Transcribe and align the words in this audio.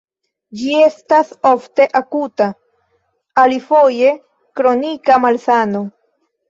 Ĝi 0.61 0.71
estas 0.85 1.29
ofte 1.49 1.87
akuta, 2.01 2.49
alifoje 3.45 4.19
kronika 4.61 5.25
malsano. 5.29 5.89